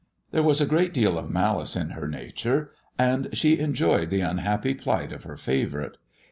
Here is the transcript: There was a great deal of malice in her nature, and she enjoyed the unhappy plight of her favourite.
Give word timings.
There 0.31 0.41
was 0.41 0.59
a 0.59 0.65
great 0.65 0.95
deal 0.95 1.15
of 1.19 1.29
malice 1.29 1.75
in 1.75 1.91
her 1.91 2.07
nature, 2.07 2.71
and 2.97 3.29
she 3.33 3.59
enjoyed 3.59 4.09
the 4.09 4.21
unhappy 4.21 4.73
plight 4.73 5.13
of 5.13 5.25
her 5.25 5.37
favourite. 5.37 5.97